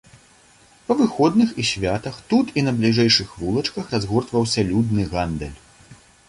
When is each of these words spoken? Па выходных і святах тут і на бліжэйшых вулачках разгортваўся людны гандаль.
Па 0.85 0.93
выходных 1.01 1.51
і 1.63 1.65
святах 1.71 2.15
тут 2.31 2.47
і 2.61 2.63
на 2.67 2.73
бліжэйшых 2.79 3.37
вулачках 3.43 3.85
разгортваўся 3.97 4.65
людны 4.71 5.07
гандаль. 5.15 5.57